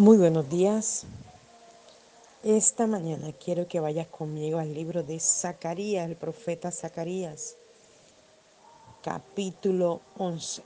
[0.00, 1.04] Muy buenos días.
[2.42, 7.54] Esta mañana quiero que vayas conmigo al libro de Zacarías, el profeta Zacarías,
[9.02, 10.62] capítulo 11.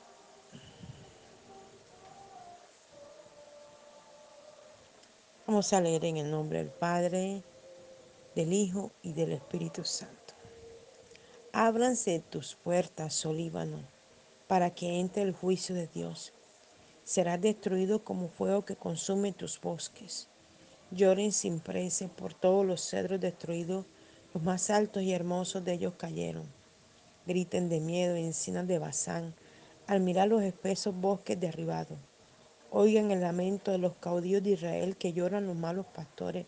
[5.48, 7.42] Vamos a leer en el nombre del Padre,
[8.36, 10.34] del Hijo y del Espíritu Santo.
[11.52, 13.80] Ábranse tus puertas, oh Líbano,
[14.46, 16.33] para que entre el juicio de Dios.
[17.04, 20.28] Serás destruido como fuego que consume tus bosques
[20.94, 23.84] Lloren sin prece por todos los cedros destruidos,
[24.32, 26.44] los más altos y hermosos de ellos cayeron.
[27.26, 29.34] Griten de miedo encinas de Bazán,
[29.88, 31.98] al mirar los espesos bosques derribados.
[32.70, 36.46] Oigan el lamento de los caudillos de Israel que lloran los malos pastores,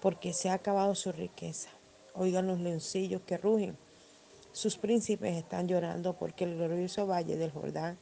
[0.00, 1.68] porque se ha acabado su riqueza.
[2.14, 3.76] Oigan los leoncillos que rugen.
[4.50, 7.96] Sus príncipes están llorando porque el glorioso valle del Jordán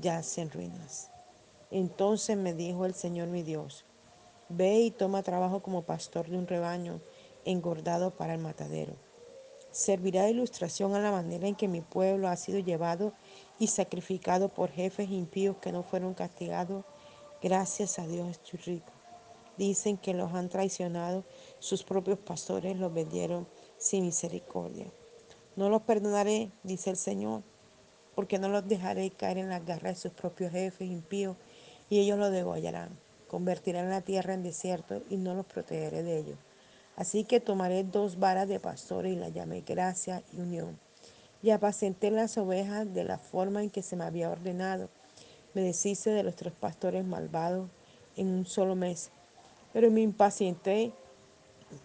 [0.00, 1.10] yace en ruinas.
[1.70, 3.84] Entonces me dijo el Señor mi Dios,
[4.50, 7.02] Ve y toma trabajo como pastor de un rebaño
[7.44, 8.94] engordado para el matadero.
[9.70, 13.12] Servirá de ilustración a la manera en que mi pueblo ha sido llevado
[13.58, 16.86] y sacrificado por jefes impíos que no fueron castigados.
[17.42, 18.90] Gracias a Dios estoy rico.
[19.58, 21.24] Dicen que los han traicionado,
[21.58, 24.86] sus propios pastores los vendieron sin misericordia.
[25.56, 27.42] No los perdonaré, dice el Señor,
[28.14, 31.36] porque no los dejaré caer en las garras de sus propios jefes impíos
[31.90, 32.90] y ellos los degollarán
[33.28, 36.38] convertirán la tierra en desierto y no los protegeré de ellos.
[36.96, 40.80] Así que tomaré dos varas de pastores y las llamé gracia y unión.
[41.42, 44.88] Y apacenté las ovejas de la forma en que se me había ordenado.
[45.54, 47.68] Me deshice de los tres pastores malvados
[48.16, 49.10] en un solo mes.
[49.72, 50.92] Pero me impacienté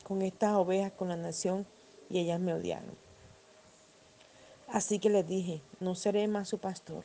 [0.04, 1.68] con estas ovejas, con la nación,
[2.10, 2.96] y ellas me odiaron.
[4.70, 7.04] Así que les dije, no seré más su pastor.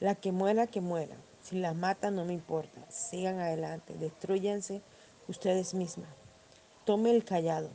[0.00, 1.16] La que muera, que muera.
[1.42, 2.80] Si las matan, no me importa.
[2.90, 3.94] Sigan adelante.
[3.94, 4.80] Destruyanse
[5.28, 6.10] ustedes mismas.
[6.84, 7.70] Tome el callado,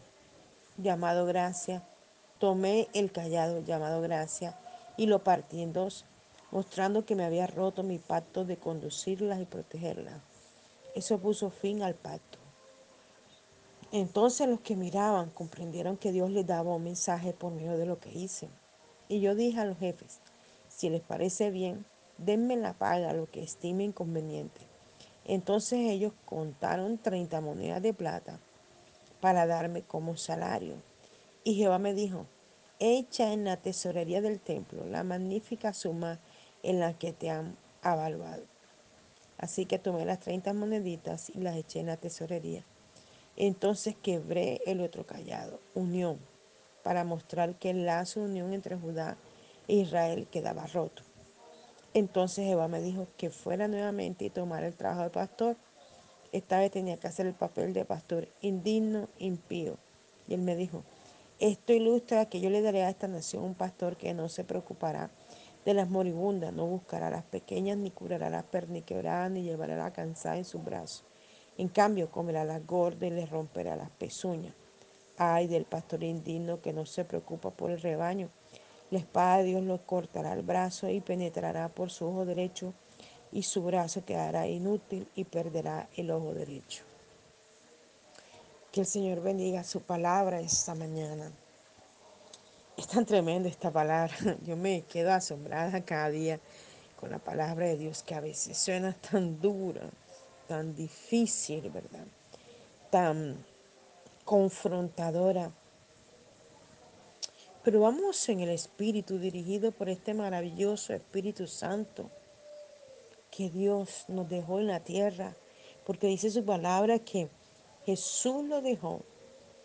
[0.78, 1.84] llamado gracia.
[2.40, 4.56] Tomé el callado, llamado gracia,
[4.96, 6.06] y lo partí en dos,
[6.52, 10.22] mostrando que me había roto mi pacto de conducirlas y protegerlas.
[10.94, 12.38] Eso puso fin al pacto.
[13.92, 18.00] Entonces los que miraban comprendieron que Dios les daba un mensaje por medio de lo
[18.00, 18.50] que hice.
[19.08, 20.20] Y yo dije a los jefes,
[20.68, 21.86] si les parece bien,
[22.18, 24.62] denme la paga, lo que estimen conveniente.
[25.26, 28.40] Entonces ellos contaron 30 monedas de plata
[29.20, 30.76] para darme como salario.
[31.44, 32.26] Y Jehová me dijo,
[32.80, 36.20] echa en la tesorería del templo la magnífica suma
[36.64, 38.44] en la que te han avaluado.
[39.38, 42.64] Así que tomé las 30 moneditas y las eché en la tesorería.
[43.36, 46.18] Entonces quebré el otro callado, unión,
[46.84, 49.18] para mostrar que el lazo de unión entre Judá
[49.68, 51.04] e Israel quedaba roto.
[51.98, 55.58] Entonces Jehová me dijo que fuera nuevamente y tomara el trabajo de pastor.
[56.32, 59.78] Esta vez tenía que hacer el papel de pastor indigno, impío.
[60.28, 60.84] Y él me dijo,
[61.40, 65.10] esto ilustra que yo le daré a esta nación un pastor que no se preocupará
[65.66, 69.74] de las moribundas, no buscará a las pequeñas, ni curará a las perniquebradas, ni llevará
[69.74, 71.04] a la cansada en sus brazos.
[71.58, 74.54] En cambio, comerá las gordas y les romperá las pezuñas.
[75.18, 78.30] Ay del pastor indigno que no se preocupa por el rebaño,
[78.90, 82.74] la espada de Dios lo cortará el brazo y penetrará por su ojo derecho
[83.32, 86.84] y su brazo quedará inútil y perderá el ojo derecho.
[88.72, 91.32] Que el Señor bendiga su palabra esta mañana.
[92.78, 94.16] Es tan tremenda esta palabra.
[94.46, 96.40] Yo me quedo asombrada cada día
[97.00, 99.90] con la palabra de Dios que a veces suena tan dura,
[100.48, 102.06] tan difícil, ¿verdad?
[102.90, 103.44] Tan
[104.24, 105.52] confrontadora
[107.68, 112.10] pero vamos en el Espíritu, dirigido por este maravilloso Espíritu Santo
[113.30, 115.36] que Dios nos dejó en la tierra,
[115.86, 117.28] porque dice su palabra que
[117.86, 119.02] Jesús lo dejó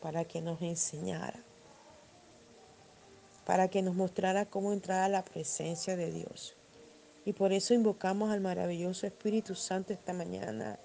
[0.00, 1.44] para que nos enseñara,
[3.46, 6.56] para que nos mostrara cómo entrar a la presencia de Dios.
[7.24, 10.76] Y por eso invocamos al maravilloso Espíritu Santo esta mañana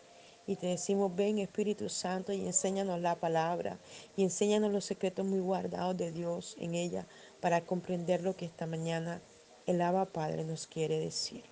[0.47, 3.77] y te decimos, ven Espíritu Santo y enséñanos la palabra
[4.15, 7.05] y enséñanos los secretos muy guardados de Dios en ella
[7.41, 9.21] para comprender lo que esta mañana
[9.65, 11.43] el Abba Padre nos quiere decir.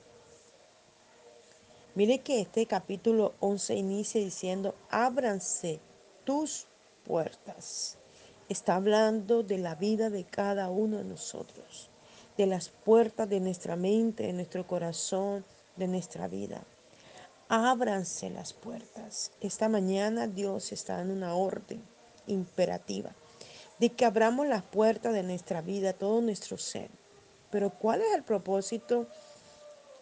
[1.93, 5.81] Mire que este capítulo 11 inicia diciendo, ábranse
[6.23, 6.65] tus
[7.05, 7.97] puertas.
[8.47, 11.89] Está hablando de la vida de cada uno de nosotros,
[12.37, 15.43] de las puertas de nuestra mente, de nuestro corazón,
[15.75, 16.65] de nuestra vida
[17.49, 19.31] ábranse las puertas.
[19.41, 21.83] Esta mañana Dios está en una orden
[22.27, 23.11] imperativa
[23.79, 26.89] de que abramos las puertas de nuestra vida, todo nuestro ser.
[27.51, 29.07] Pero ¿cuál es el propósito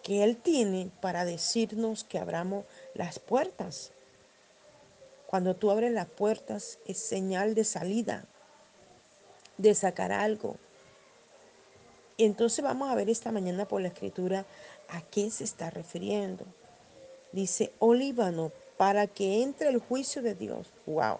[0.03, 3.91] que Él tiene para decirnos que abramos las puertas?
[5.27, 8.25] Cuando tú abres las puertas es señal de salida,
[9.57, 10.57] de sacar algo.
[12.19, 14.45] Entonces vamos a ver esta mañana por la escritura
[14.89, 16.45] a qué se está refiriendo.
[17.33, 20.71] Dice, Olíbano, para que entre el juicio de Dios.
[20.85, 21.17] Wow.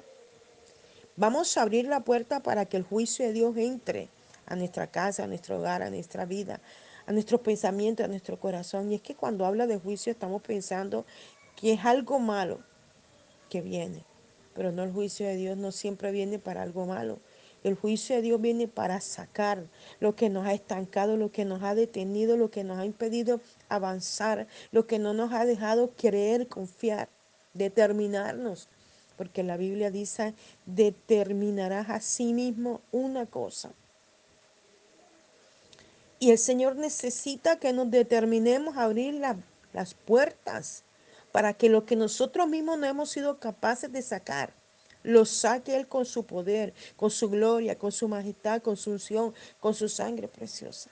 [1.16, 4.10] Vamos a abrir la puerta para que el juicio de Dios entre
[4.46, 6.60] a nuestra casa, a nuestro hogar, a nuestra vida,
[7.06, 8.92] a nuestros pensamientos, a nuestro corazón.
[8.92, 11.06] Y es que cuando habla de juicio estamos pensando
[11.56, 12.60] que es algo malo
[13.50, 14.04] que viene.
[14.56, 17.20] Pero no el juicio de Dios no siempre viene para algo malo.
[17.64, 19.64] El juicio de Dios viene para sacar
[20.00, 23.40] lo que nos ha estancado, lo que nos ha detenido, lo que nos ha impedido
[23.70, 27.10] avanzar, lo que no nos ha dejado creer, confiar,
[27.54, 28.68] determinarnos
[29.18, 30.34] porque la Biblia dice,
[30.66, 33.72] determinarás a sí mismo una cosa.
[36.20, 39.22] Y el Señor necesita que nos determinemos a abrir
[39.74, 40.84] las puertas
[41.32, 44.54] para que lo que nosotros mismos no hemos sido capaces de sacar,
[45.04, 49.34] lo saque Él con su poder, con su gloria, con su majestad, con su unción,
[49.60, 50.90] con su sangre preciosa.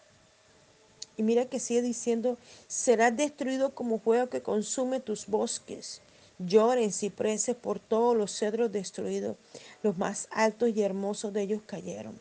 [1.18, 2.38] Y mira que sigue diciendo,
[2.68, 6.02] serás destruido como fuego que consume tus bosques
[6.46, 9.38] Lloren cipreses por todos los cedros destruidos.
[9.84, 12.20] Los más altos y hermosos de ellos cayeron.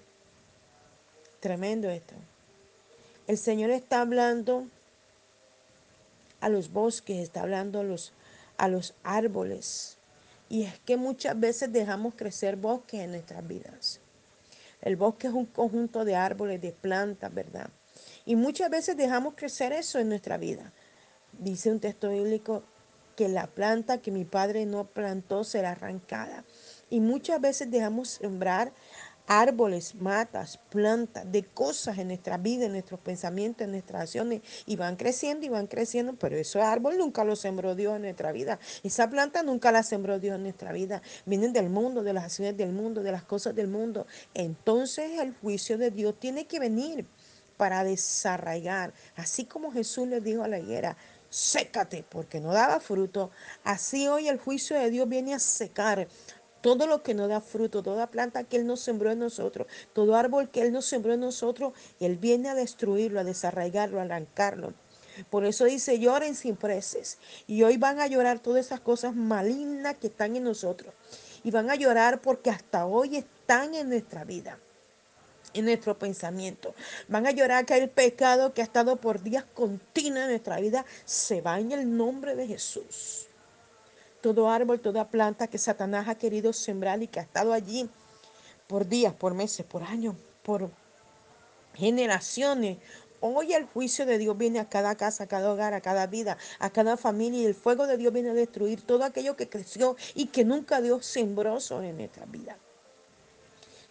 [1.40, 2.14] Tremendo esto.
[3.26, 4.66] El Señor está hablando
[6.40, 8.12] a los bosques, está hablando a los,
[8.58, 9.96] a los árboles.
[10.50, 14.00] Y es que muchas veces dejamos crecer bosques en nuestras vidas.
[14.82, 17.70] El bosque es un conjunto de árboles, de plantas, ¿verdad?
[18.26, 20.72] Y muchas veces dejamos crecer eso en nuestra vida.
[21.38, 22.64] Dice un texto bíblico,
[23.16, 26.42] que la planta que mi padre no plantó será arrancada.
[26.88, 28.72] Y muchas veces dejamos sembrar
[29.30, 34.74] árboles, matas, plantas, de cosas en nuestra vida, en nuestros pensamientos, en nuestras acciones, y
[34.74, 38.58] van creciendo y van creciendo, pero ese árbol nunca lo sembró Dios en nuestra vida.
[38.82, 41.00] Esa planta nunca la sembró Dios en nuestra vida.
[41.26, 44.04] Vienen del mundo, de las acciones del mundo, de las cosas del mundo.
[44.34, 47.06] Entonces el juicio de Dios tiene que venir
[47.56, 50.96] para desarraigar, así como Jesús le dijo a la higuera,
[51.28, 53.30] sécate, porque no daba fruto.
[53.62, 56.08] Así hoy el juicio de Dios viene a secar
[56.60, 60.16] todo lo que no da fruto, toda planta que Él no sembró en nosotros, todo
[60.16, 64.74] árbol que Él no sembró en nosotros, Él viene a destruirlo, a desarraigarlo, a arrancarlo.
[65.28, 67.18] Por eso dice, lloren sin preces.
[67.46, 70.94] Y hoy van a llorar todas esas cosas malignas que están en nosotros.
[71.42, 74.58] Y van a llorar porque hasta hoy están en nuestra vida
[75.54, 76.74] en nuestro pensamiento.
[77.08, 80.84] Van a llorar que el pecado que ha estado por días continuos en nuestra vida
[81.04, 83.29] se va en el nombre de Jesús.
[84.20, 87.88] Todo árbol, toda planta que Satanás ha querido sembrar y que ha estado allí
[88.66, 90.70] por días, por meses, por años, por
[91.74, 92.78] generaciones.
[93.20, 96.38] Hoy el juicio de Dios viene a cada casa, a cada hogar, a cada vida,
[96.58, 99.96] a cada familia y el fuego de Dios viene a destruir todo aquello que creció
[100.14, 102.56] y que nunca Dios sembró sobre nuestra vida.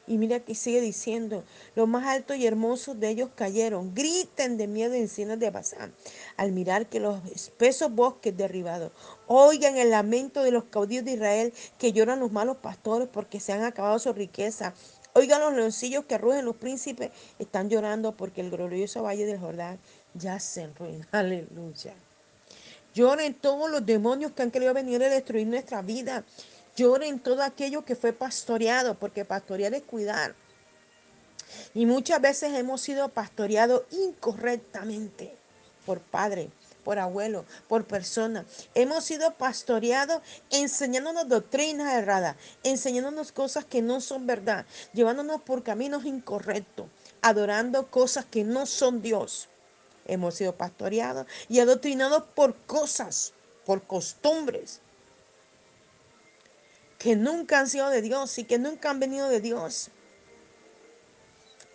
[0.10, 1.44] Y mira que sigue diciendo,
[1.76, 5.94] los más altos y hermosos de ellos cayeron, griten de miedo encinas de Bazán,
[6.36, 8.92] al mirar que los espesos bosques derribados,
[9.28, 13.54] oigan el lamento de los caudillos de Israel que lloran los malos pastores porque se
[13.54, 14.74] han acabado su riqueza.
[15.14, 19.78] Oigan los leoncillos que rugen los príncipes, están llorando porque el glorioso valle del Jordán
[20.16, 21.08] ya se enruina.
[21.12, 21.94] Aleluya.
[22.96, 26.24] Lloren todos los demonios que han querido venir a destruir nuestra vida.
[26.80, 30.34] Lloren todo aquello que fue pastoreado, porque pastorear es cuidar.
[31.74, 35.36] Y muchas veces hemos sido pastoreados incorrectamente
[35.86, 36.52] por padre,
[36.86, 38.46] por abuelo, por persona.
[38.76, 40.22] Hemos sido pastoreados
[40.52, 46.88] enseñándonos doctrinas erradas, enseñándonos cosas que no son verdad, llevándonos por caminos incorrectos,
[47.22, 49.50] adorando cosas que no son Dios.
[50.06, 53.34] Hemos sido pastoreados y adoctrinados por cosas,
[53.66, 54.80] por costumbres,
[57.00, 59.90] que nunca han sido de Dios y que nunca han venido de Dios.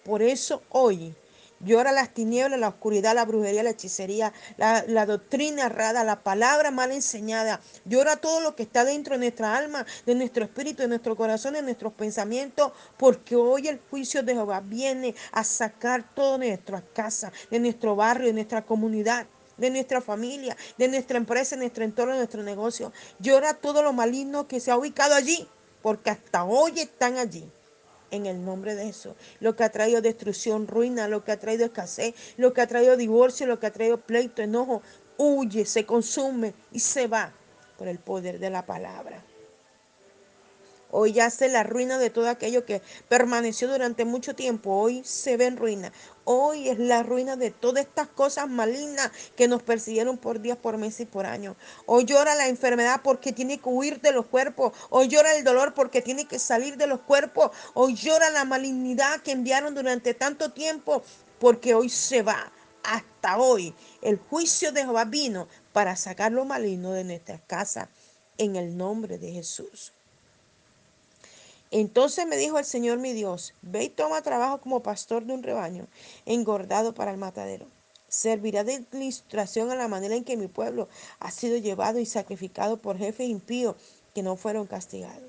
[0.04, 1.16] Por eso hoy
[1.60, 6.92] llora las tinieblas, la oscuridad, la brujería, la hechicería, la, doctrina errada, la palabra mal
[6.92, 7.60] enseñada.
[7.86, 11.54] Llora todo lo que está dentro de nuestra alma, de nuestro espíritu, de nuestro corazón,
[11.54, 16.82] de nuestros pensamientos, porque hoy el juicio de Jehová viene a sacar todo de nuestra
[16.82, 19.26] casa, de nuestro barrio, de nuestra comunidad
[19.56, 22.92] de nuestra familia, de nuestra empresa, de nuestro entorno, de nuestro negocio.
[23.18, 25.48] Llora todo lo maligno que se ha ubicado allí,
[25.82, 27.48] porque hasta hoy están allí.
[28.10, 29.16] En el nombre de eso.
[29.40, 32.96] Lo que ha traído destrucción, ruina, lo que ha traído escasez, lo que ha traído
[32.96, 34.82] divorcio, lo que ha traído pleito, enojo,
[35.16, 37.32] huye, se consume y se va
[37.76, 39.24] por el poder de la palabra.
[40.96, 44.70] Hoy ya sé la ruina de todo aquello que permaneció durante mucho tiempo.
[44.76, 45.92] Hoy se ve en ruina.
[46.22, 50.78] Hoy es la ruina de todas estas cosas malignas que nos persiguieron por días, por
[50.78, 51.56] meses y por años.
[51.86, 54.72] Hoy llora la enfermedad porque tiene que huir de los cuerpos.
[54.88, 57.50] Hoy llora el dolor porque tiene que salir de los cuerpos.
[57.74, 61.02] Hoy llora la malignidad que enviaron durante tanto tiempo
[61.40, 62.52] porque hoy se va.
[62.84, 67.88] Hasta hoy el juicio de Jehová vino para sacar lo maligno de nuestra casa
[68.38, 69.93] en el nombre de Jesús.
[71.76, 75.42] Entonces me dijo el Señor mi Dios, ve y toma trabajo como pastor de un
[75.42, 75.88] rebaño,
[76.24, 77.66] engordado para el matadero.
[78.06, 80.88] Servirá de ilustración a la manera en que mi pueblo
[81.18, 83.74] ha sido llevado y sacrificado por jefes impíos
[84.14, 85.28] que no fueron castigados.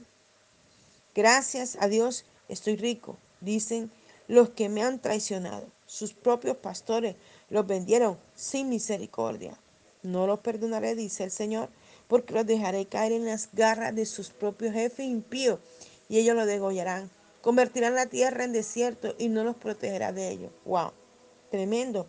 [1.15, 3.89] Gracias a Dios estoy rico, dicen
[4.27, 5.65] los que me han traicionado.
[5.87, 7.15] Sus propios pastores
[7.49, 9.59] los vendieron sin misericordia.
[10.03, 11.69] No los perdonaré, dice el Señor,
[12.07, 15.57] porque los dejaré caer en las garras de sus propios jefes impíos
[16.09, 17.09] y ellos lo degollarán.
[17.41, 20.51] Convertirán la tierra en desierto y no los protegerá de ellos.
[20.65, 20.91] ¡Wow!
[21.51, 22.07] Tremendo.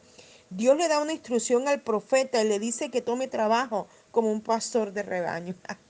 [0.51, 4.41] Dios le da una instrucción al profeta y le dice que tome trabajo como un
[4.41, 5.55] pastor de rebaño.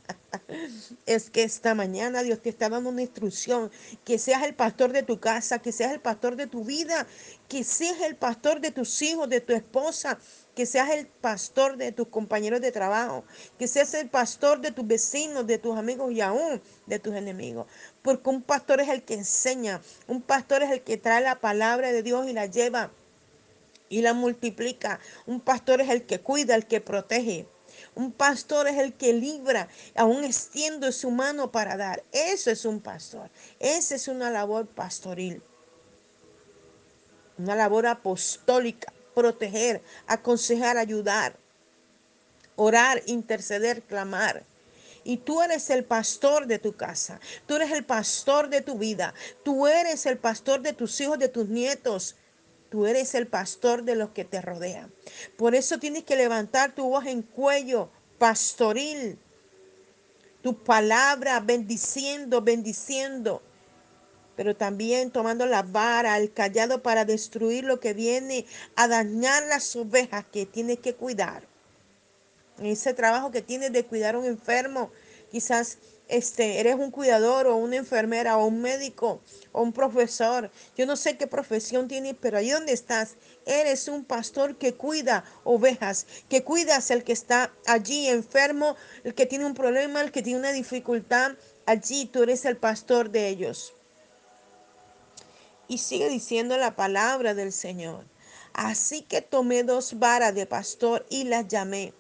[1.07, 3.71] es que esta mañana Dios te está dando una instrucción,
[4.05, 7.07] que seas el pastor de tu casa, que seas el pastor de tu vida,
[7.49, 10.19] que seas el pastor de tus hijos, de tu esposa,
[10.55, 13.25] que seas el pastor de tus compañeros de trabajo,
[13.59, 17.67] que seas el pastor de tus vecinos, de tus amigos y aún de tus enemigos.
[18.03, 21.93] Porque un pastor es el que enseña, un pastor es el que trae la palabra
[21.93, 22.91] de Dios y la lleva
[23.89, 24.99] y la multiplica.
[25.27, 27.47] Un pastor es el que cuida, el que protege.
[27.97, 32.05] Un pastor es el que libra, aún extiende su mano para dar.
[32.13, 33.31] Eso es un pastor.
[33.59, 35.43] Esa es una labor pastoril.
[37.39, 38.93] Una labor apostólica.
[39.15, 41.39] Proteger, aconsejar, ayudar.
[42.55, 44.45] Orar, interceder, clamar.
[45.03, 47.19] Y tú eres el pastor de tu casa.
[47.47, 49.15] Tú eres el pastor de tu vida.
[49.43, 52.17] Tú eres el pastor de tus hijos, de tus nietos.
[52.77, 54.93] Tú eres el pastor de los que te rodean.
[55.39, 59.19] Por eso tienes que levantar tu voz en cuello pastoril.
[60.43, 63.41] Tu palabra bendiciendo, bendiciendo.
[64.37, 69.75] Pero también tomando la vara, el callado para destruir lo que viene a dañar las
[69.75, 71.45] ovejas que tienes que cuidar.
[72.59, 74.91] Ese trabajo que tienes de cuidar a un enfermo,
[75.31, 79.21] quizás este, eres un cuidador o una enfermera o un médico
[79.53, 80.51] o un profesor.
[80.77, 85.25] Yo no sé qué profesión tienes, pero ahí donde estás, eres un pastor que cuida
[85.45, 90.23] ovejas, que cuidas el que está allí enfermo, el que tiene un problema, el que
[90.23, 91.33] tiene una dificultad.
[91.67, 93.73] Allí tú eres el pastor de ellos.
[95.69, 98.05] Y sigue diciendo la palabra del Señor.
[98.53, 101.93] Así que tomé dos varas de pastor y las llamé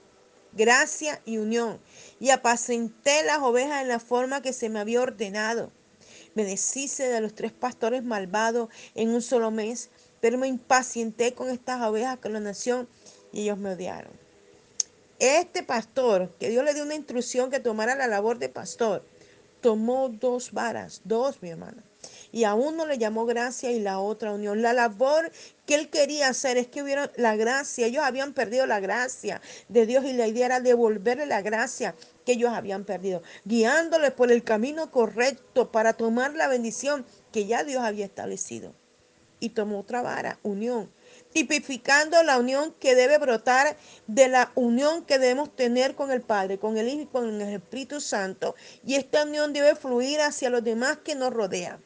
[0.56, 1.78] gracia y unión,
[2.20, 5.70] y apacenté las ovejas en la forma que se me había ordenado.
[6.34, 11.48] Me deshice de los tres pastores malvados en un solo mes, pero me impacienté con
[11.50, 12.88] estas ovejas con la nación
[13.32, 14.12] y ellos me odiaron.
[15.18, 19.02] Este pastor, que Dios le dio una instrucción que tomara la labor de pastor,
[19.62, 21.82] tomó dos varas, dos, mi hermana,
[22.36, 24.60] y a uno le llamó gracia y la otra unión.
[24.60, 25.32] La labor
[25.64, 27.86] que él quería hacer es que hubiera la gracia.
[27.86, 29.40] Ellos habían perdido la gracia
[29.70, 31.94] de Dios y la idea era devolverle la gracia
[32.26, 37.64] que ellos habían perdido, guiándoles por el camino correcto para tomar la bendición que ya
[37.64, 38.74] Dios había establecido.
[39.40, 40.92] Y tomó otra vara, unión,
[41.32, 43.78] tipificando la unión que debe brotar
[44.08, 47.54] de la unión que debemos tener con el Padre, con el Hijo y con el
[47.54, 48.54] Espíritu Santo.
[48.84, 51.85] Y esta unión debe fluir hacia los demás que nos rodean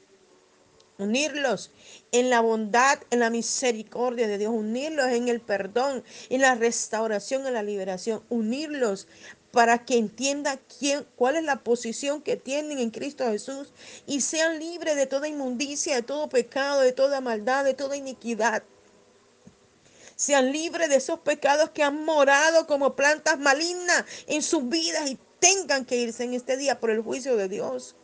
[1.01, 1.71] unirlos
[2.13, 7.47] en la bondad, en la misericordia de Dios, unirlos en el perdón, en la restauración,
[7.47, 9.07] en la liberación, unirlos
[9.53, 13.73] para que entienda quién, cuál es la posición que tienen en Cristo Jesús
[14.07, 18.63] y sean libres de toda inmundicia, de todo pecado, de toda maldad, de toda iniquidad.
[20.15, 25.19] Sean libres de esos pecados que han morado como plantas malignas en sus vidas y
[25.41, 27.97] tengan que irse en este día por el juicio de Dios.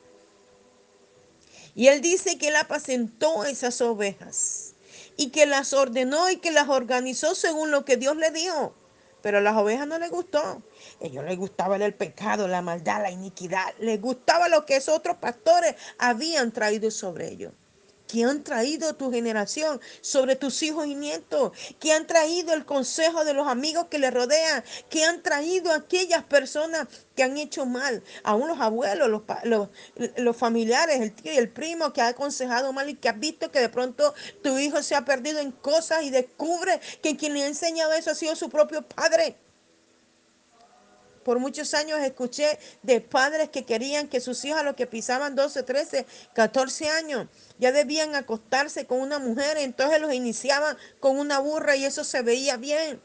[1.77, 4.75] Y él dice que él apacentó esas ovejas
[5.19, 8.75] y que las ordenó y que las organizó según lo que Dios le dio.
[9.21, 10.41] Pero a las ovejas no les gustó.
[10.41, 10.63] A
[11.01, 13.75] ellos les gustaba el pecado, la maldad, la iniquidad.
[13.79, 17.53] Les gustaba lo que esos otros pastores habían traído sobre ellos
[18.17, 23.27] que han traído tu generación sobre tus hijos y nietos, que han traído el consejo
[23.27, 28.03] de los amigos que le rodean, que han traído aquellas personas que han hecho mal,
[28.25, 29.69] aún los abuelos, los,
[30.17, 33.51] los, familiares, el tío y el primo que ha aconsejado mal y que ha visto
[33.51, 37.43] que de pronto tu hijo se ha perdido en cosas y descubre que quien le
[37.43, 39.37] ha enseñado eso ha sido su propio padre.
[41.27, 45.35] Por muchos años escuché de padres que querían que sus hijos, a los que pisaban
[45.35, 47.27] 12, 13, 14 años,
[47.59, 52.23] ya debían acostarse con una mujer, entonces los iniciaban con una burra y eso se
[52.23, 53.01] veía bien.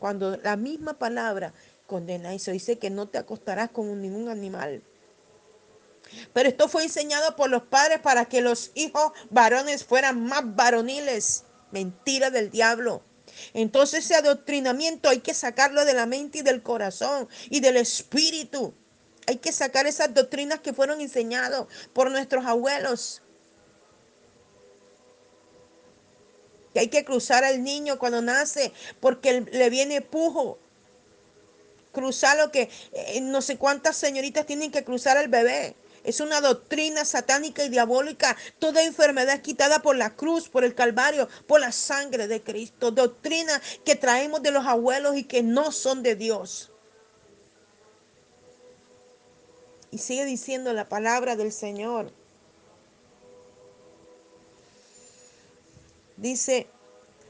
[0.00, 1.54] Cuando la misma palabra
[1.86, 4.82] condena eso, dice que no te acostarás con ningún animal.
[6.32, 11.44] Pero esto fue enseñado por los padres para que los hijos varones fueran más varoniles.
[11.70, 13.04] Mentira del diablo.
[13.54, 18.74] Entonces ese adoctrinamiento hay que sacarlo de la mente y del corazón y del espíritu.
[19.26, 23.22] Hay que sacar esas doctrinas que fueron enseñadas por nuestros abuelos.
[26.72, 30.58] Que hay que cruzar al niño cuando nace porque le viene pujo.
[31.92, 35.76] Cruzar lo que eh, no sé cuántas señoritas tienen que cruzar al bebé.
[36.04, 38.36] Es una doctrina satánica y diabólica.
[38.58, 42.90] Toda enfermedad es quitada por la cruz, por el Calvario, por la sangre de Cristo.
[42.90, 46.72] Doctrina que traemos de los abuelos y que no son de Dios.
[49.92, 52.10] Y sigue diciendo la palabra del Señor.
[56.16, 56.68] Dice,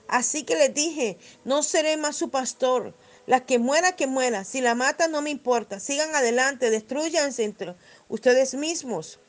[0.08, 2.94] así que les dije, no seré más su pastor.
[3.26, 4.44] La que muera, que muera.
[4.44, 5.78] Si la mata, no me importa.
[5.78, 7.76] Sigan adelante, destruyan centro
[8.08, 9.20] ustedes mismos.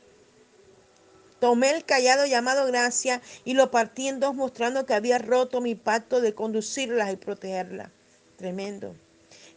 [1.39, 5.75] Tomé el callado llamado gracia y lo partí en dos mostrando que había roto mi
[5.75, 7.89] pacto de conducirlas y protegerlas.
[8.37, 8.95] Tremendo.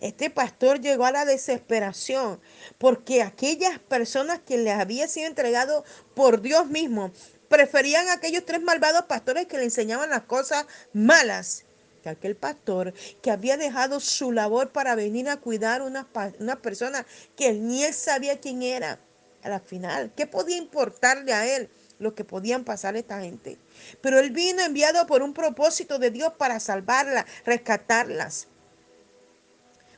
[0.01, 2.41] Este pastor llegó a la desesperación
[2.77, 7.13] porque aquellas personas que les había sido entregado por Dios mismo
[7.49, 11.65] preferían a aquellos tres malvados pastores que le enseñaban las cosas malas
[12.03, 16.07] que aquel pastor que había dejado su labor para venir a cuidar una,
[16.39, 17.05] una persona
[17.37, 19.01] que ni él sabía quién era
[19.43, 20.13] a la final.
[20.17, 23.59] ¿Qué podía importarle a él lo que podían pasar esta gente?
[24.01, 28.49] Pero él vino enviado por un propósito de Dios para salvarla, rescatarlas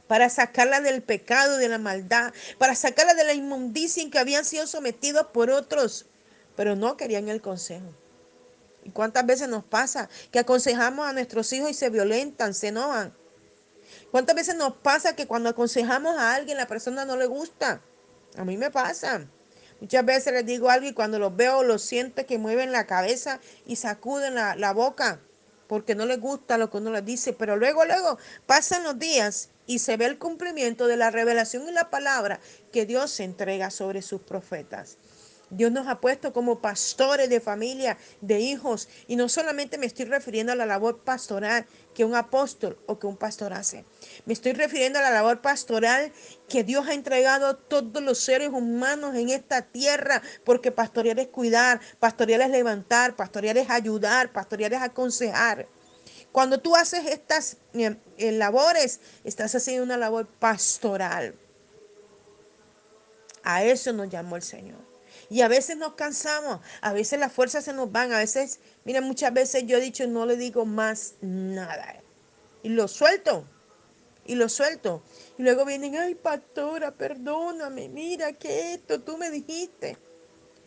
[0.07, 4.47] para sacarla del pecado, de la maldad, para sacarla de la inmundicia en que habían
[4.47, 6.07] sido sometidos por otros,
[6.59, 7.87] pero no querían el consejo.
[8.83, 13.15] ¿Y cuántas veces nos pasa que aconsejamos a nuestros hijos y se violentan, se enojan?
[14.11, 17.81] ¿Cuántas veces nos pasa que cuando aconsejamos a alguien la persona no le gusta?
[18.37, 19.25] A mí me pasa.
[19.81, 23.39] Muchas veces les digo algo y cuando los veo los siento que mueven la cabeza
[23.65, 25.21] y sacuden la, la boca
[25.69, 27.35] porque no les gusta lo que uno les dice.
[27.35, 31.71] Pero luego, luego pasan los días y se ve el cumplimiento de la revelación y
[31.71, 32.41] la palabra
[32.73, 34.99] que Dios entrega sobre sus profetas.
[35.51, 40.05] Dios nos ha puesto como pastores de familia, de hijos, y no solamente me estoy
[40.05, 43.85] refiriendo a la labor pastoral que un apóstol o que un pastor hace.
[44.27, 46.13] Me estoy refiriendo a la labor pastoral
[46.49, 51.29] que Dios ha entregado a todos los seres humanos en esta tierra, porque pastorear es
[51.29, 55.67] cuidar, pastorear es levantar, pastorear es ayudar, pastorear es aconsejar.
[56.31, 61.35] Cuando tú haces estas eh, eh, labores, estás haciendo una labor pastoral.
[63.43, 64.88] A eso nos llamó el Señor.
[65.31, 69.01] Y a veces nos cansamos, a veces las fuerzas se nos van, a veces, mira,
[69.01, 72.01] muchas veces yo he dicho, no le digo más nada.
[72.63, 73.45] Y lo suelto,
[74.25, 75.03] y lo suelto.
[75.37, 79.99] Y luego vienen, ay, pastora, perdóname, mira que esto tú me dijiste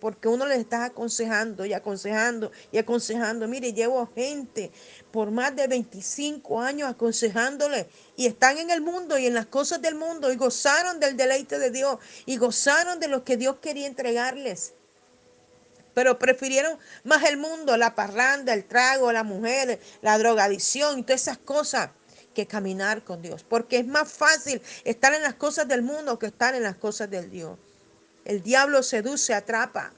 [0.02, 3.48] porque uno les está aconsejando y aconsejando y aconsejando.
[3.48, 4.72] Mire, llevo gente
[5.12, 7.88] por más de 25 años aconsejándole
[8.18, 11.60] y están en el mundo y en las cosas del mundo y gozaron del deleite
[11.60, 14.74] de Dios y gozaron de lo que Dios quería entregarles.
[15.94, 21.22] Pero prefirieron más el mundo, la parranda, el trago, la mujer, la drogadicción y todas
[21.22, 21.92] esas cosas
[22.34, 23.46] que caminar con Dios.
[23.48, 27.08] Porque es más fácil estar en las cosas del mundo que estar en las cosas
[27.08, 27.60] del Dios.
[28.26, 29.94] El diablo seduce, atrapa.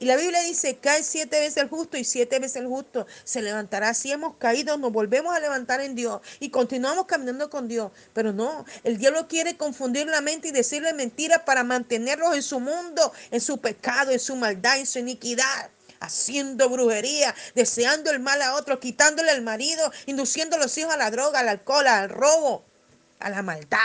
[0.00, 3.40] Y la Biblia dice, cae siete veces el justo y siete veces el justo se
[3.40, 3.94] levantará.
[3.94, 7.92] Si hemos caído, nos volvemos a levantar en Dios y continuamos caminando con Dios.
[8.12, 12.60] Pero no, el diablo quiere confundir la mente y decirle mentiras para mantenerlos en su
[12.60, 18.42] mundo, en su pecado, en su maldad, en su iniquidad haciendo brujería, deseando el mal
[18.42, 22.10] a otro, quitándole al marido, induciendo a los hijos a la droga, al alcohol, al
[22.10, 22.62] robo,
[23.20, 23.78] a la maldad,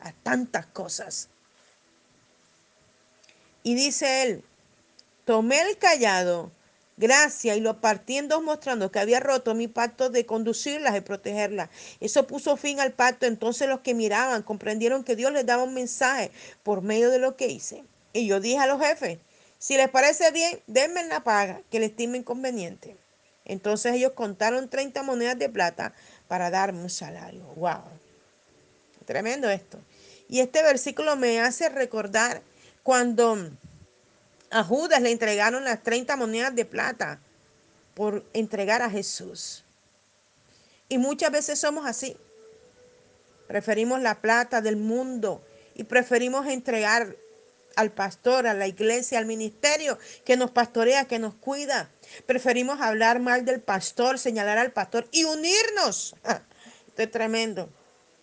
[0.00, 1.30] a tantas cosas.
[3.62, 4.44] Y dice él,
[5.24, 6.50] tomé el callado,
[6.96, 11.00] gracia, y lo partí en dos mostrando que había roto mi pacto de conducirlas y
[11.00, 11.70] protegerlas.
[12.00, 13.26] Eso puso fin al pacto.
[13.26, 16.30] Entonces los que miraban comprendieron que Dios les daba un mensaje
[16.62, 17.84] por medio de lo que hice.
[18.12, 19.18] Y yo dije a los jefes,
[19.58, 22.96] si les parece bien, denme la paga que les estime inconveniente.
[23.44, 25.92] Entonces ellos contaron 30 monedas de plata
[26.28, 27.42] para darme un salario.
[27.56, 27.82] ¡Wow!
[29.04, 29.78] Tremendo esto.
[30.28, 32.42] Y este versículo me hace recordar
[32.90, 33.38] cuando
[34.50, 37.20] a Judas le entregaron las 30 monedas de plata
[37.94, 39.62] por entregar a Jesús.
[40.88, 42.16] Y muchas veces somos así.
[43.46, 45.40] Preferimos la plata del mundo
[45.76, 47.14] y preferimos entregar
[47.76, 51.88] al pastor, a la iglesia, al ministerio que nos pastorea, que nos cuida.
[52.26, 56.16] Preferimos hablar mal del pastor, señalar al pastor y unirnos.
[56.88, 57.70] Esto es tremendo.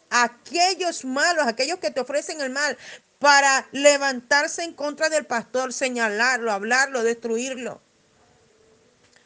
[0.09, 2.77] Aquellos malos, aquellos que te ofrecen el mal,
[3.19, 7.81] para levantarse en contra del pastor, señalarlo, hablarlo, destruirlo.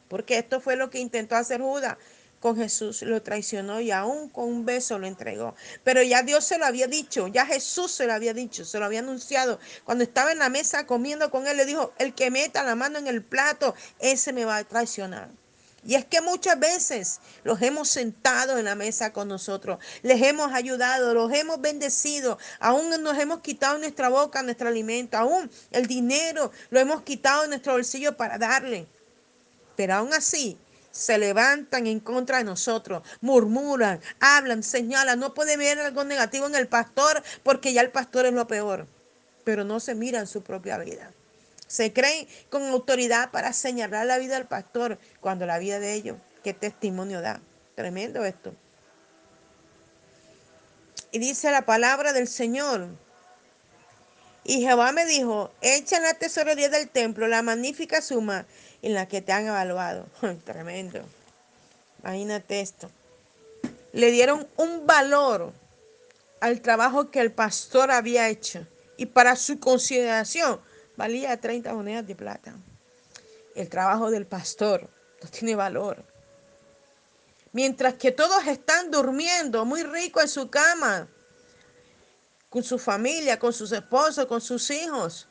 [0.08, 1.98] Porque esto fue lo que intentó hacer Judas
[2.42, 5.56] con Jesús, lo traicionó y aún con un beso lo entregó.
[5.84, 8.86] Pero ya Dios se lo había dicho, ya Jesús se lo había dicho, se lo
[8.86, 9.60] había anunciado.
[9.86, 12.98] Cuando estaba en la mesa comiendo con él, le dijo, el que meta la mano
[12.98, 15.30] en el plato, ese me va a traicionar.
[15.84, 20.54] Y es que muchas veces los hemos sentado en la mesa con nosotros, les hemos
[20.54, 26.52] ayudado, los hemos bendecido, aún nos hemos quitado nuestra boca nuestro alimento, aún el dinero
[26.70, 28.86] lo hemos quitado en nuestro bolsillo para darle.
[29.76, 30.60] Pero aún así
[30.92, 36.56] se levantan en contra de nosotros, murmuran, hablan, señalan, no puede ver algo negativo en
[36.56, 38.86] el pastor porque ya el pastor es lo peor,
[39.44, 41.12] pero no se miran su propia vida.
[41.72, 46.18] Se creen con autoridad para señalar la vida del pastor cuando la vida de ellos,
[46.44, 47.40] qué testimonio da.
[47.76, 48.54] Tremendo esto.
[51.14, 52.90] Y dice la palabra del Señor.
[54.44, 58.46] Y Jehová me dijo, echa en la tesorería del templo la magnífica suma
[58.82, 60.08] en la que te han evaluado.
[60.44, 61.00] Tremendo.
[62.04, 62.92] Imagínate esto.
[63.94, 65.54] Le dieron un valor
[66.42, 68.68] al trabajo que el pastor había hecho.
[68.98, 70.60] Y para su consideración
[71.02, 72.54] valía 30 monedas de plata.
[73.56, 74.88] El trabajo del pastor
[75.22, 76.06] no tiene valor.
[77.54, 81.08] Mientras que todos están durmiendo muy rico en su cama,
[82.52, 85.28] con su familia, con sus esposos, con sus hijos.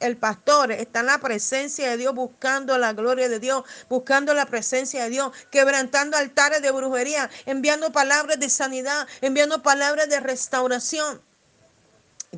[0.00, 4.46] El pastor está en la presencia de Dios, buscando la gloria de Dios, buscando la
[4.46, 11.22] presencia de Dios, quebrantando altares de brujería, enviando palabras de sanidad, enviando palabras de restauración.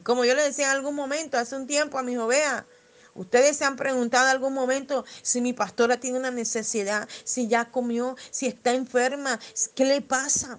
[0.02, 2.66] Como yo le decía en algún momento, hace un tiempo a mi jovea,
[3.14, 7.70] ustedes se han preguntado en algún momento si mi pastora tiene una necesidad, si ya
[7.70, 9.38] comió, si está enferma,
[9.74, 10.58] ¿qué le pasa?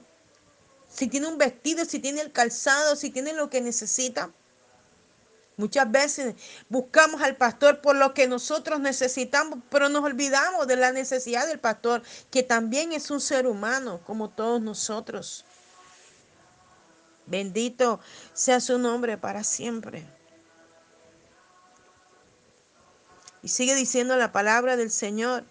[0.89, 4.31] Si tiene un vestido, si tiene el calzado, si tiene lo que necesita.
[5.57, 6.35] Muchas veces
[6.69, 11.59] buscamos al pastor por lo que nosotros necesitamos, pero nos olvidamos de la necesidad del
[11.59, 15.45] pastor, que también es un ser humano como todos nosotros.
[17.27, 17.99] Bendito
[18.33, 20.05] sea su nombre para siempre.
[23.43, 25.43] Y sigue diciendo la palabra del Señor.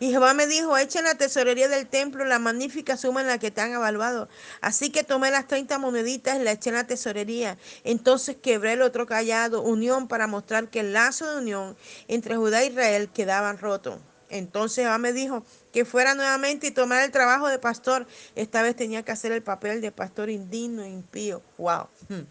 [0.00, 3.38] Y Jehová me dijo, echa en la tesorería del templo la magnífica suma en la
[3.38, 4.28] que te han evaluado.
[4.60, 7.58] Así que tomé las 30 moneditas y la eché en la tesorería.
[7.82, 12.62] Entonces quebré el otro callado, unión, para mostrar que el lazo de unión entre Judá
[12.62, 14.00] e Israel quedaban roto.
[14.30, 18.06] Entonces Jehová me dijo que fuera nuevamente y tomar el trabajo de pastor.
[18.34, 21.42] Esta vez tenía que hacer el papel de pastor indigno e impío.
[21.56, 21.88] ¡Wow!
[22.08, 22.26] Hmm.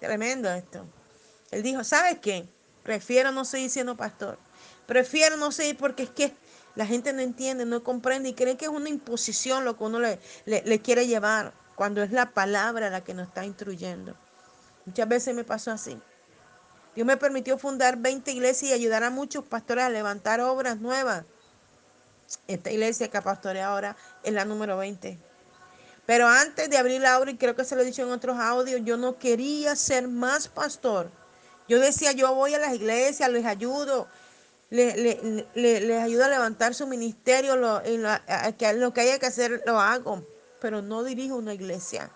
[0.00, 0.84] Tremendo esto.
[1.50, 2.46] Él dijo, ¿sabes qué?
[2.82, 4.38] Prefiero no seguir siendo pastor.
[4.86, 6.34] Prefiero no seguir porque es que
[6.74, 10.00] la gente no entiende, no comprende y cree que es una imposición lo que uno
[10.00, 14.16] le, le, quiere llevar, cuando es la palabra la que nos está instruyendo.
[14.86, 15.98] Muchas veces me pasó así.
[16.94, 21.24] Dios me permitió fundar 20 iglesias y ayudar a muchos pastores a levantar obras nuevas.
[22.46, 25.18] Esta iglesia que pastorea ahora es la número 20.
[26.04, 28.38] Pero antes de abrir la obra, y creo que se lo he dicho en otros
[28.38, 31.10] audios, yo no quería ser más pastor.
[31.68, 34.08] Yo decía, yo voy a las iglesias, les ayudo,
[34.70, 34.98] les,
[36.02, 37.80] ayuda a levantar su ministerio, lo,
[38.58, 40.26] que, lo que haya que hacer lo hago,
[40.60, 42.10] pero no dirijo una iglesia.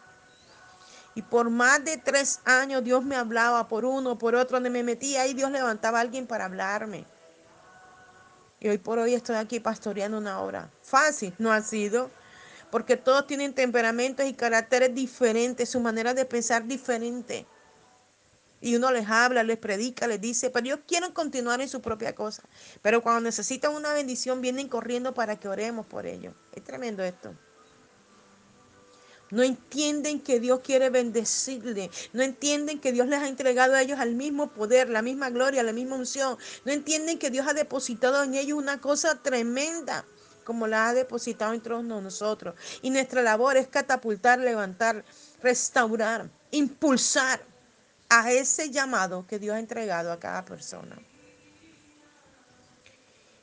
[1.17, 4.83] Y por más de tres años Dios me hablaba por uno, por otro, donde me
[4.83, 7.07] metía y Dios levantaba a alguien para hablarme.
[8.61, 10.71] Y hoy por hoy estoy aquí pastoreando una obra.
[10.83, 12.11] Fácil, no ha sido,
[12.71, 17.47] porque todos tienen temperamentos y caracteres diferentes, su manera de pensar diferente.
[18.61, 22.15] Y uno les habla, les predica, les dice, pero ellos quieren continuar en su propia
[22.15, 22.43] cosa.
[22.83, 26.35] Pero cuando necesitan una bendición, vienen corriendo para que oremos por ellos.
[26.53, 27.35] Es tremendo esto.
[29.37, 31.91] No entienden que Dios quiere bendecirle.
[32.15, 35.63] No entienden que Dios les ha entregado a ellos al mismo poder, la misma gloria,
[35.63, 36.39] la misma unción.
[36.65, 40.07] No entienden que Dios ha depositado en ellos una cosa tremenda
[40.43, 42.55] como la ha depositado en todos nosotros.
[42.81, 45.05] Y nuestra labor es catapultar, levantar,
[45.43, 47.45] restaurar, impulsar
[48.09, 50.97] a ese llamado que Dios ha entregado a cada persona.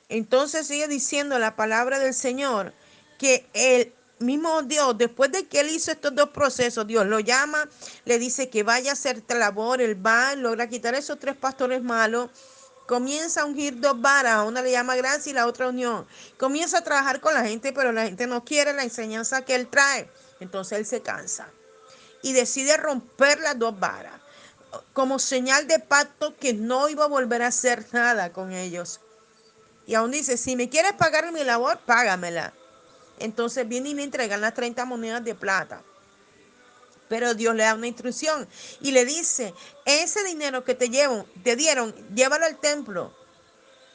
[0.09, 2.73] Entonces sigue diciendo la palabra del Señor
[3.19, 7.69] que el mismo Dios, después de que él hizo estos dos procesos, Dios lo llama,
[8.05, 12.29] le dice que vaya a hacer labor, él va, logra quitar esos tres pastores malos,
[12.87, 16.07] comienza a ungir dos varas, una le llama gracia y la otra unión.
[16.37, 19.67] Comienza a trabajar con la gente, pero la gente no quiere la enseñanza que él
[19.67, 20.09] trae.
[20.39, 21.49] Entonces él se cansa.
[22.21, 24.23] y decide romper las dos varas
[24.93, 29.01] como señal de pacto que no iba a volver a hacer nada con ellos.
[29.85, 32.53] Y aún dice, si me quieres pagar mi labor, págamela.
[33.23, 35.81] Entonces viene y le entregan las 30 monedas de plata.
[37.07, 38.47] Pero Dios le da una instrucción
[38.81, 39.53] y le dice,
[39.85, 43.15] ese dinero que te, llevo, te dieron, llévalo al templo.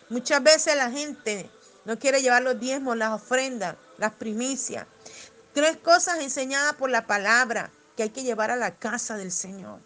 [0.08, 1.50] Muchas veces la gente
[1.84, 4.86] no quiere llevar los diezmos, las ofrendas, las primicias.
[5.52, 9.80] Tres cosas enseñadas por la palabra que hay que llevar a la casa del Señor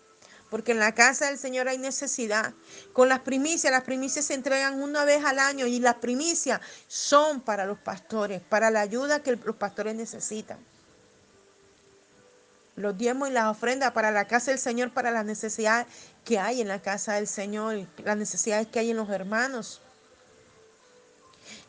[0.52, 2.52] porque en la casa del Señor hay necesidad.
[2.92, 7.40] Con las primicias, las primicias se entregan una vez al año y las primicias son
[7.40, 10.58] para los pastores, para la ayuda que los pastores necesitan.
[12.76, 15.86] Los diezmos y las ofrendas para la casa del Señor, para las necesidades
[16.22, 19.80] que hay en la casa del Señor, las necesidades que hay en los hermanos.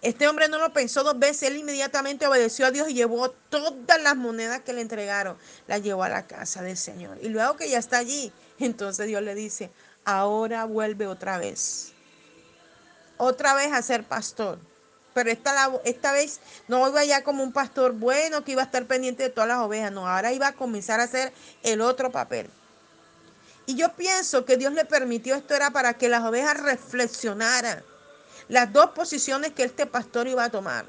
[0.02, 4.02] Este hombre no lo pensó dos veces, él inmediatamente obedeció a Dios y llevó todas
[4.02, 7.18] las monedas que le entregaron, las llevó a la casa del Señor.
[7.22, 9.72] Y luego que ya está allí, entonces Dios le dice,
[10.06, 11.94] ahora vuelve otra vez.
[13.18, 14.60] Otra vez a ser pastor.
[15.14, 19.24] Pero esta, vez no iba ya como un pastor bueno que iba a estar pendiente
[19.24, 19.92] de todas las ovejas.
[19.92, 22.50] No, ahora iba a comenzar a hacer el otro papel.
[23.66, 27.84] Y yo pienso que Dios le permitió esto era para que las ovejas reflexionaran
[28.50, 30.86] las dos posiciones que este pastor iba a tomar.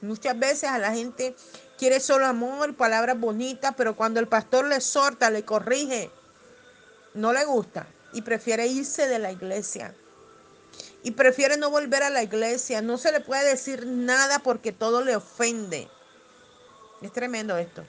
[0.00, 1.36] Muchas veces a la gente
[1.76, 6.10] quiere solo amor, palabras bonitas, pero cuando el pastor le sorta, le corrige,
[7.14, 9.94] no le gusta y prefiere irse de la iglesia.
[11.02, 12.80] Y prefiere no volver a la iglesia.
[12.80, 15.88] No se le puede decir nada porque todo le ofende.
[17.00, 17.84] Es tremendo esto.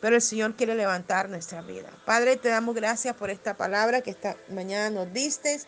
[0.00, 1.90] Pero el Señor quiere levantar nuestra vida.
[2.06, 5.60] Padre, te damos gracias por esta palabra que esta mañana nos diste.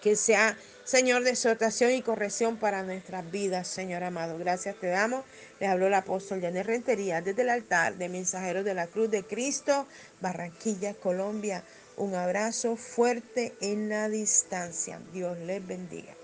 [0.00, 4.36] Que sea Señor, de exhortación y corrección para nuestras vidas, Señor amado.
[4.36, 5.24] Gracias te damos.
[5.60, 9.22] Les habló el apóstol Janet Rentería desde el altar de Mensajeros de la Cruz de
[9.22, 9.86] Cristo,
[10.20, 11.62] Barranquilla, Colombia.
[11.96, 15.00] Un abrazo fuerte en la distancia.
[15.12, 16.14] Dios les bendiga.